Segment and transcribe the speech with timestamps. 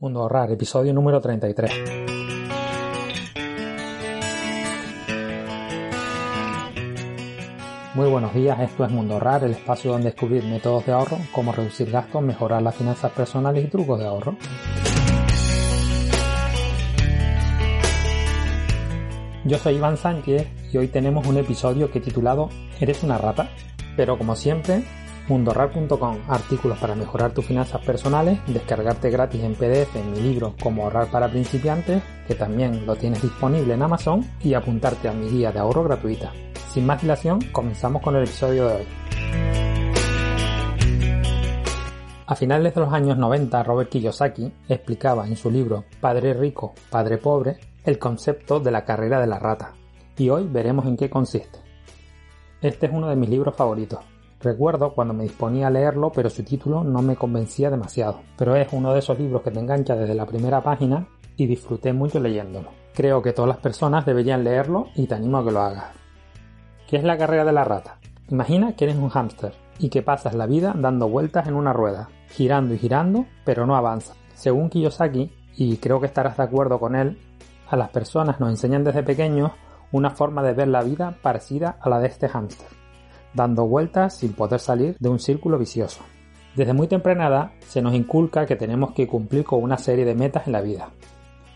[0.00, 1.72] Mundo Ahorrar, episodio número 33.
[7.96, 11.50] Muy buenos días, esto es Mundo Ahorrar, el espacio donde descubrir métodos de ahorro, cómo
[11.50, 14.36] reducir gastos, mejorar las finanzas personales y trucos de ahorro.
[19.44, 23.50] Yo soy Iván Sánchez y hoy tenemos un episodio que he titulado ¿Eres una rata?
[23.96, 24.84] Pero como siempre,
[25.28, 30.84] mundoahorrar.com, artículos para mejorar tus finanzas personales, descargarte gratis en PDF en mi libro Como
[30.84, 35.52] ahorrar para principiantes, que también lo tienes disponible en Amazon, y apuntarte a mi guía
[35.52, 36.32] de ahorro gratuita.
[36.72, 38.86] Sin más dilación, comenzamos con el episodio de hoy.
[42.26, 47.16] A finales de los años 90, Robert Kiyosaki explicaba en su libro Padre Rico, Padre
[47.16, 49.72] Pobre el concepto de la carrera de la rata,
[50.18, 51.58] y hoy veremos en qué consiste.
[52.60, 54.00] Este es uno de mis libros favoritos.
[54.40, 58.20] Recuerdo cuando me disponía a leerlo, pero su título no me convencía demasiado.
[58.36, 61.92] Pero es uno de esos libros que te engancha desde la primera página y disfruté
[61.92, 62.70] mucho leyéndolo.
[62.94, 65.86] Creo que todas las personas deberían leerlo y te animo a que lo hagas.
[66.88, 67.98] ¿Qué es la carrera de la rata?
[68.28, 72.08] Imagina que eres un hámster y que pasas la vida dando vueltas en una rueda,
[72.28, 74.14] girando y girando, pero no avanza.
[74.34, 77.18] Según Kiyosaki, y creo que estarás de acuerdo con él,
[77.68, 79.50] a las personas nos enseñan desde pequeños
[79.90, 82.68] una forma de ver la vida parecida a la de este hámster,
[83.34, 86.00] dando vueltas sin poder salir de un círculo vicioso.
[86.56, 90.14] Desde muy temprana edad se nos inculca que tenemos que cumplir con una serie de
[90.14, 90.90] metas en la vida.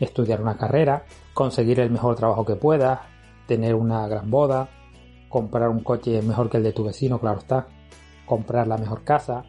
[0.00, 3.00] Estudiar una carrera, conseguir el mejor trabajo que puedas,
[3.46, 4.68] tener una gran boda,
[5.28, 7.66] comprar un coche mejor que el de tu vecino, claro está,
[8.24, 9.44] comprar la mejor casa,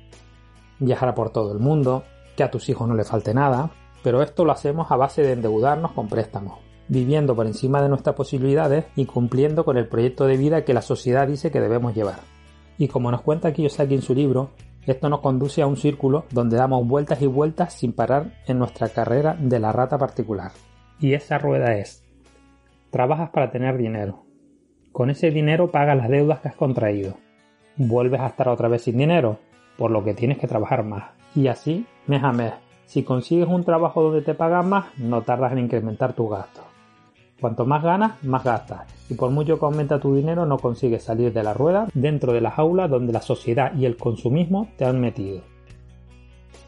[0.80, 2.04] viajar por todo el mundo,
[2.36, 3.72] que a tus hijos no le falte nada,
[4.04, 8.16] pero esto lo hacemos a base de endeudarnos con préstamos, viviendo por encima de nuestras
[8.16, 12.20] posibilidades y cumpliendo con el proyecto de vida que la sociedad dice que debemos llevar.
[12.78, 14.52] Y como nos cuenta Kiyosaki en su libro,
[14.86, 18.90] esto nos conduce a un círculo donde damos vueltas y vueltas sin parar en nuestra
[18.90, 20.52] carrera de la rata particular.
[21.00, 22.04] Y esa rueda es,
[22.90, 24.28] trabajas para tener dinero,
[24.98, 27.18] con ese dinero pagas las deudas que has contraído.
[27.76, 29.38] Vuelves a estar otra vez sin dinero,
[29.78, 31.12] por lo que tienes que trabajar más.
[31.36, 32.54] Y así, mes a mes.
[32.86, 36.66] Si consigues un trabajo donde te pagan más, no tardas en incrementar tus gastos.
[37.40, 38.82] Cuanto más ganas, más gastas.
[39.10, 42.42] Y por mucho que aumenta tu dinero, no consigues salir de la rueda dentro de
[42.42, 45.42] la jaula donde la sociedad y el consumismo te han metido.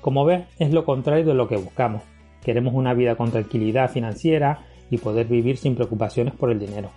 [0.02, 2.04] Como ves, es lo contrario de lo que buscamos.
[2.44, 4.60] Queremos una vida con tranquilidad financiera
[4.90, 6.90] y poder vivir sin preocupaciones por el dinero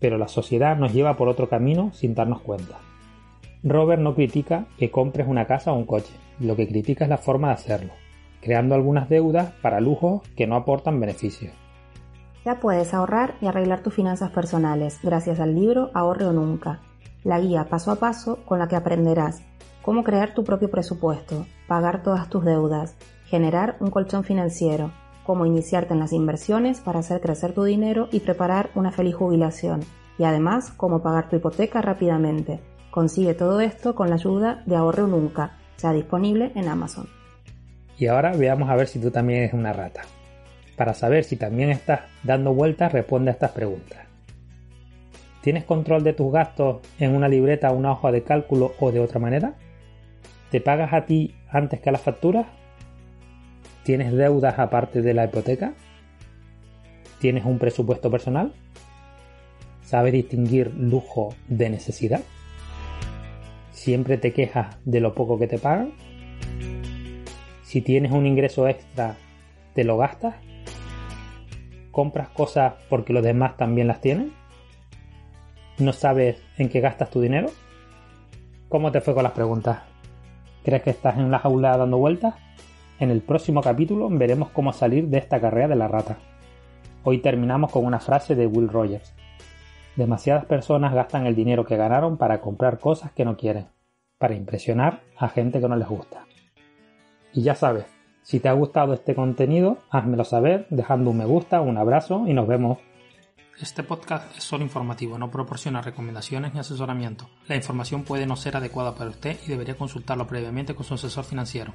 [0.00, 2.78] pero la sociedad nos lleva por otro camino sin darnos cuenta.
[3.62, 7.18] Robert no critica que compres una casa o un coche, lo que critica es la
[7.18, 7.92] forma de hacerlo,
[8.40, 11.52] creando algunas deudas para lujos que no aportan beneficios.
[12.44, 16.80] Ya puedes ahorrar y arreglar tus finanzas personales gracias al libro Ahorre o Nunca,
[17.22, 19.42] la guía paso a paso con la que aprenderás
[19.82, 22.96] cómo crear tu propio presupuesto, pagar todas tus deudas,
[23.26, 24.92] generar un colchón financiero,
[25.24, 29.80] cómo iniciarte en las inversiones para hacer crecer tu dinero y preparar una feliz jubilación,
[30.18, 32.60] y además cómo pagar tu hipoteca rápidamente.
[32.90, 37.06] Consigue todo esto con la ayuda de Ahorre Nunca, ya disponible en Amazon.
[37.98, 40.02] Y ahora veamos a ver si tú también eres una rata.
[40.80, 43.98] Para saber si también estás dando vueltas, responde a estas preguntas.
[45.42, 49.20] ¿Tienes control de tus gastos en una libreta, una hoja de cálculo o de otra
[49.20, 49.56] manera?
[50.50, 52.46] ¿Te pagas a ti antes que a las facturas?
[53.82, 55.74] ¿Tienes deudas aparte de la hipoteca?
[57.18, 58.54] ¿Tienes un presupuesto personal?
[59.82, 62.22] ¿Sabes distinguir lujo de necesidad?
[63.70, 65.92] ¿Siempre te quejas de lo poco que te pagan?
[67.64, 69.16] Si tienes un ingreso extra,
[69.74, 70.36] ¿te lo gastas?
[72.00, 74.32] ¿Compras cosas porque los demás también las tienen?
[75.76, 77.50] ¿No sabes en qué gastas tu dinero?
[78.70, 79.80] ¿Cómo te fue con las preguntas?
[80.64, 82.36] ¿Crees que estás en la jaula dando vueltas?
[83.00, 86.16] En el próximo capítulo veremos cómo salir de esta carrera de la rata.
[87.04, 89.14] Hoy terminamos con una frase de Will Rogers.
[89.94, 93.66] Demasiadas personas gastan el dinero que ganaron para comprar cosas que no quieren,
[94.16, 96.24] para impresionar a gente que no les gusta.
[97.34, 97.84] Y ya sabes,
[98.30, 102.32] si te ha gustado este contenido, házmelo saber dejando un me gusta, un abrazo y
[102.32, 102.78] nos vemos.
[103.60, 107.28] Este podcast es solo informativo, no proporciona recomendaciones ni asesoramiento.
[107.48, 111.24] La información puede no ser adecuada para usted y debería consultarlo previamente con su asesor
[111.24, 111.74] financiero.